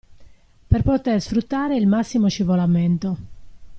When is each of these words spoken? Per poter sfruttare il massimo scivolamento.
Per 0.67 0.81
poter 0.81 1.21
sfruttare 1.21 1.75
il 1.77 1.85
massimo 1.85 2.27
scivolamento. 2.27 3.17